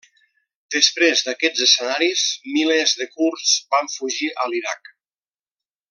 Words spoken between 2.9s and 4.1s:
de kurds van